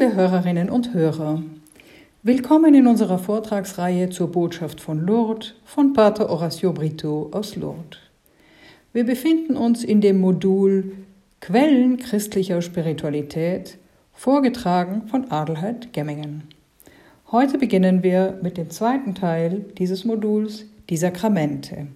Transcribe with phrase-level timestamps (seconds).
[0.00, 1.42] Liebe Hörerinnen und Hörer,
[2.22, 7.98] willkommen in unserer Vortragsreihe zur Botschaft von Lourdes von Pater Horacio Brito aus Lourdes.
[8.94, 10.92] Wir befinden uns in dem Modul
[11.42, 13.76] Quellen christlicher Spiritualität,
[14.14, 16.44] vorgetragen von Adelheid Gemmingen.
[17.30, 21.88] Heute beginnen wir mit dem zweiten Teil dieses Moduls, die Sakramente.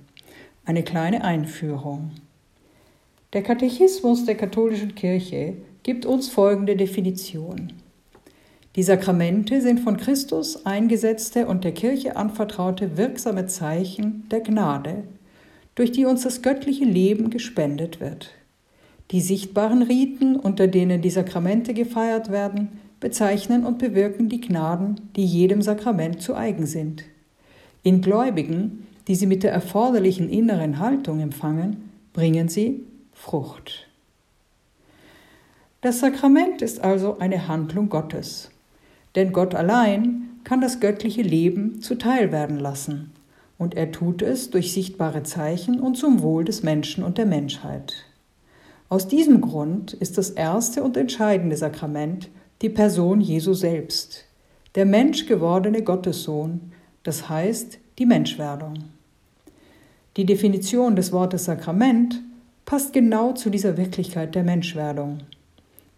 [0.66, 2.10] Eine kleine Einführung.
[3.32, 7.72] Der Katechismus der katholischen Kirche gibt uns folgende Definition.
[8.76, 15.04] Die Sakramente sind von Christus eingesetzte und der Kirche anvertraute wirksame Zeichen der Gnade,
[15.76, 18.32] durch die uns das göttliche Leben gespendet wird.
[19.12, 25.24] Die sichtbaren Riten, unter denen die Sakramente gefeiert werden, bezeichnen und bewirken die Gnaden, die
[25.24, 27.04] jedem Sakrament zu eigen sind.
[27.84, 32.82] In Gläubigen, die sie mit der erforderlichen inneren Haltung empfangen, bringen sie
[33.12, 33.86] Frucht.
[35.80, 38.50] Das Sakrament ist also eine Handlung Gottes,
[39.14, 43.12] denn Gott allein kann das göttliche Leben zuteil werden lassen,
[43.58, 47.94] und er tut es durch sichtbare Zeichen und zum Wohl des Menschen und der Menschheit.
[48.88, 52.28] Aus diesem Grund ist das erste und entscheidende Sakrament
[52.62, 54.24] die Person Jesu selbst,
[54.74, 58.74] der menschgewordene Gottessohn, das heißt die Menschwerdung.
[60.16, 62.20] Die Definition des Wortes Sakrament
[62.64, 65.18] passt genau zu dieser Wirklichkeit der Menschwerdung.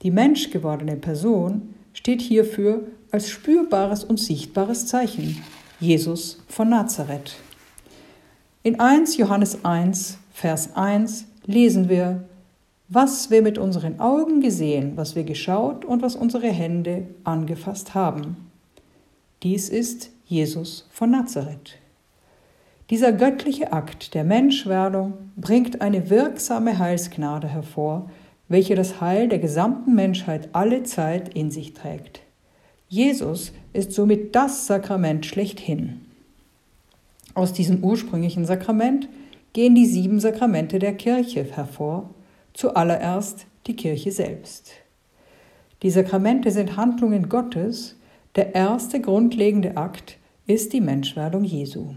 [0.03, 5.43] Die menschgewordene Person steht hierfür als spürbares und sichtbares Zeichen
[5.81, 7.37] Jesus von Nazareth.
[8.63, 12.25] In 1 Johannes 1, Vers 1 lesen wir,
[12.91, 18.37] was wir mit unseren Augen gesehen, was wir geschaut und was unsere Hände angefasst haben.
[19.43, 21.79] Dies ist Jesus von Nazareth.
[22.91, 28.11] Dieser göttliche Akt der Menschwerdung bringt eine wirksame Heilsgnade hervor,
[28.49, 32.26] welche das Heil der gesamten Menschheit alle Zeit in sich trägt.
[32.89, 36.03] Jesus ist somit das Sakrament schlechthin.
[37.35, 39.09] Aus diesem ursprünglichen Sakrament
[39.53, 42.11] gehen die sieben Sakramente der Kirche hervor,
[42.55, 44.71] zuallererst die Kirche selbst.
[45.83, 47.97] Die Sakramente sind Handlungen Gottes,
[48.37, 51.95] der erste grundlegende Akt ist die Menschwerdung Jesu.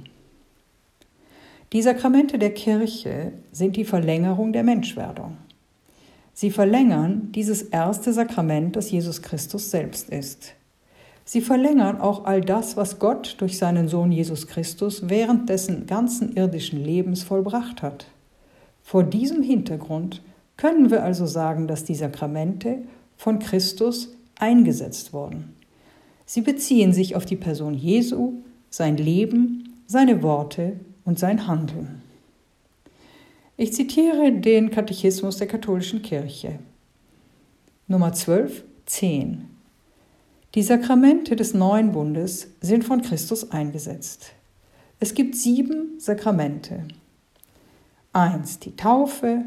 [1.71, 5.37] Die Sakramente der Kirche sind die Verlängerung der Menschwerdung.
[6.33, 10.55] Sie verlängern dieses erste Sakrament, das Jesus Christus selbst ist.
[11.29, 16.35] Sie verlängern auch all das, was Gott durch seinen Sohn Jesus Christus während dessen ganzen
[16.35, 18.07] irdischen Lebens vollbracht hat.
[18.81, 20.23] Vor diesem Hintergrund
[20.57, 22.79] können wir also sagen, dass die Sakramente
[23.15, 25.53] von Christus eingesetzt wurden.
[26.25, 28.41] Sie beziehen sich auf die Person Jesu,
[28.71, 32.01] sein Leben, seine Worte und sein Handeln.
[33.55, 36.57] Ich zitiere den Katechismus der katholischen Kirche.
[37.87, 39.58] Nummer 12, 10.
[40.55, 44.31] Die Sakramente des neuen Bundes sind von Christus eingesetzt.
[44.99, 46.85] Es gibt sieben Sakramente.
[48.13, 49.43] Eins die Taufe,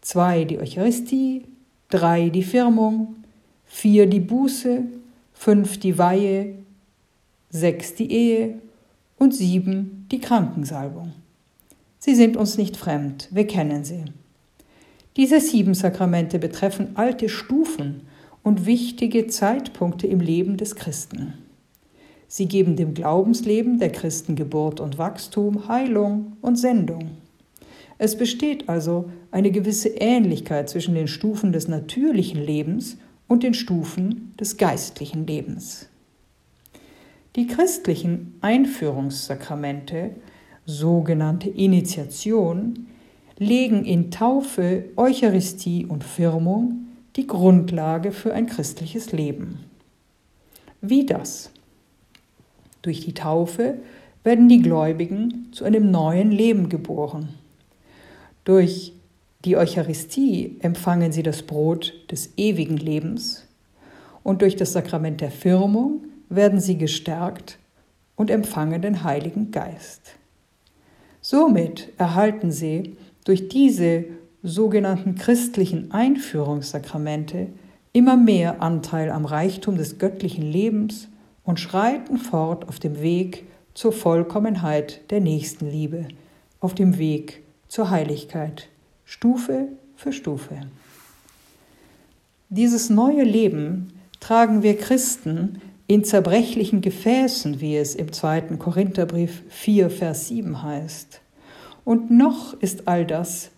[0.00, 1.44] zwei die Eucharistie,
[1.90, 3.16] drei die Firmung,
[3.66, 4.84] vier die Buße,
[5.34, 6.54] fünf die Weihe,
[7.50, 8.58] sechs die Ehe
[9.18, 11.12] und sieben die Krankensalbung.
[11.98, 14.04] Sie sind uns nicht fremd, wir kennen sie.
[15.18, 18.07] Diese sieben Sakramente betreffen alte Stufen
[18.48, 21.34] und wichtige Zeitpunkte im Leben des Christen.
[22.28, 27.10] Sie geben dem Glaubensleben der Christen Geburt und Wachstum, Heilung und Sendung.
[27.98, 34.32] Es besteht also eine gewisse Ähnlichkeit zwischen den Stufen des natürlichen Lebens und den Stufen
[34.40, 35.90] des geistlichen Lebens.
[37.36, 40.12] Die christlichen Einführungssakramente
[40.64, 42.86] sogenannte Initiation,
[43.36, 46.87] legen in Taufe, Eucharistie und Firmung
[47.18, 49.64] die Grundlage für ein christliches Leben.
[50.80, 51.50] Wie das?
[52.80, 53.78] Durch die Taufe
[54.22, 57.30] werden die Gläubigen zu einem neuen Leben geboren.
[58.44, 58.92] Durch
[59.44, 63.48] die Eucharistie empfangen sie das Brot des ewigen Lebens
[64.22, 67.58] und durch das Sakrament der Firmung werden sie gestärkt
[68.14, 70.14] und empfangen den Heiligen Geist.
[71.20, 74.04] Somit erhalten sie durch diese
[74.42, 77.48] sogenannten christlichen Einführungssakramente
[77.92, 81.08] immer mehr Anteil am Reichtum des göttlichen Lebens
[81.44, 86.08] und schreiten fort auf dem Weg zur Vollkommenheit der Nächstenliebe,
[86.60, 88.68] auf dem Weg zur Heiligkeit,
[89.04, 90.60] Stufe für Stufe.
[92.50, 99.90] Dieses neue Leben tragen wir Christen in zerbrechlichen Gefäßen, wie es im zweiten Korintherbrief 4,
[99.90, 101.20] Vers 7 heißt.
[101.84, 103.50] Und noch ist all das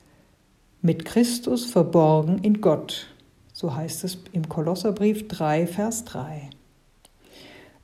[0.82, 3.06] mit Christus verborgen in Gott,
[3.52, 6.48] So heißt es im Kolosserbrief 3, Vers 3.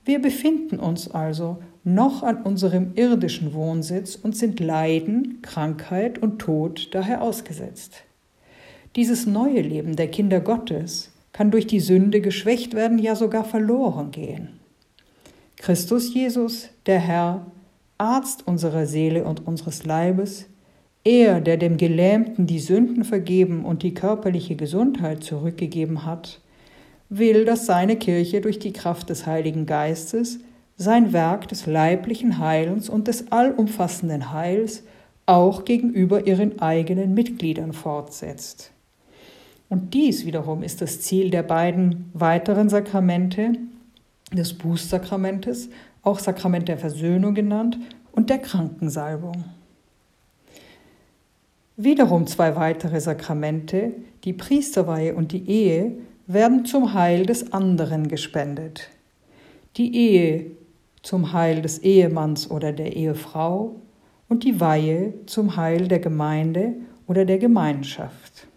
[0.07, 6.89] Wir befinden uns also noch an unserem irdischen Wohnsitz und sind Leiden, Krankheit und Tod
[6.93, 8.05] daher ausgesetzt.
[8.95, 14.11] Dieses neue Leben der Kinder Gottes kann durch die Sünde geschwächt werden, ja sogar verloren
[14.11, 14.59] gehen.
[15.57, 17.47] Christus Jesus, der Herr,
[17.99, 20.47] Arzt unserer Seele und unseres Leibes,
[21.07, 26.41] er, der dem Gelähmten die Sünden vergeben und die körperliche Gesundheit zurückgegeben hat,
[27.09, 30.41] will, dass seine Kirche durch die Kraft des Heiligen Geistes
[30.77, 34.83] sein Werk des leiblichen Heilens und des allumfassenden Heils
[35.27, 38.73] auch gegenüber ihren eigenen Mitgliedern fortsetzt.
[39.69, 43.53] Und dies wiederum ist das Ziel der beiden weiteren Sakramente,
[44.33, 45.71] des Bußsakramentes,
[46.03, 47.79] auch Sakrament der Versöhnung genannt,
[48.11, 49.45] und der Krankensalbung.
[51.77, 53.93] Wiederum zwei weitere Sakramente,
[54.25, 58.89] die Priesterweihe und die Ehe, werden zum Heil des anderen gespendet.
[59.77, 60.53] Die Ehe
[61.03, 63.77] zum Heil des Ehemanns oder der Ehefrau
[64.29, 66.75] und die Weihe zum Heil der Gemeinde
[67.07, 68.49] oder der Gemeinschaft.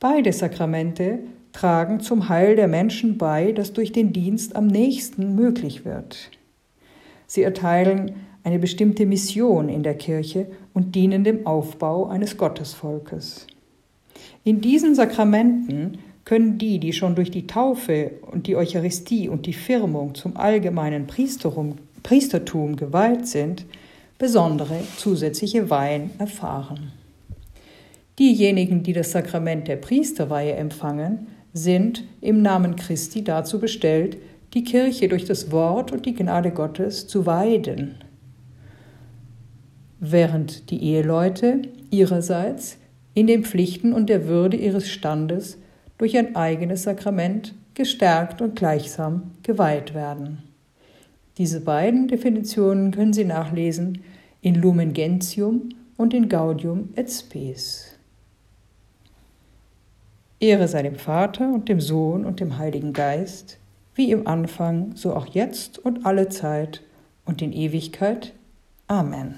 [0.00, 1.20] Beide Sakramente
[1.52, 6.30] tragen zum Heil der Menschen bei, das durch den Dienst am nächsten möglich wird.
[7.26, 13.46] Sie erteilen eine bestimmte Mission in der Kirche und dienen dem Aufbau eines Gottesvolkes.
[14.44, 19.54] In diesen Sakramenten können die, die schon durch die Taufe und die Eucharistie und die
[19.54, 23.64] Firmung zum allgemeinen Priestertum geweiht sind,
[24.18, 26.92] besondere zusätzliche Weihen erfahren.
[28.18, 34.18] Diejenigen, die das Sakrament der Priesterweihe empfangen, sind im Namen Christi dazu bestellt,
[34.52, 38.03] die Kirche durch das Wort und die Gnade Gottes zu weiden
[40.12, 42.78] während die Eheleute ihrerseits
[43.14, 45.58] in den Pflichten und der Würde ihres Standes
[45.98, 50.42] durch ein eigenes Sakrament gestärkt und gleichsam geweiht werden.
[51.38, 54.02] Diese beiden Definitionen können Sie nachlesen
[54.40, 57.96] in Lumen Gentium und in Gaudium et Spes.
[60.38, 63.58] Ehre sei dem Vater und dem Sohn und dem Heiligen Geist,
[63.94, 66.82] wie im Anfang, so auch jetzt und alle Zeit
[67.24, 68.32] und in Ewigkeit.
[68.86, 69.36] Amen.